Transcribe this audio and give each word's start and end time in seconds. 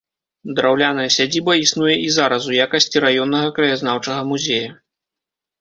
Драўляная 0.59 1.05
сядзіба 1.15 1.53
існуе 1.65 1.95
і 2.05 2.09
зараз 2.17 2.47
у 2.53 2.55
якасці 2.65 3.05
раённага 3.05 3.53
краязнаўчага 3.59 4.21
музея. 4.31 4.77